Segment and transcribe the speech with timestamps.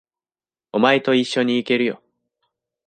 [0.71, 2.01] お前と一緒に行けるよ。